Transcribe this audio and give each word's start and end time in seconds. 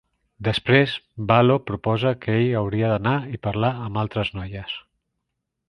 Després, 0.45 0.95
Valo 1.31 1.57
proposa 1.67 2.13
que 2.25 2.37
ell 2.39 2.57
hauria 2.63 2.89
d'anar 2.95 3.15
i 3.37 3.41
parlar 3.49 3.73
amb 3.85 4.03
altres 4.07 4.33
noies. 4.41 4.77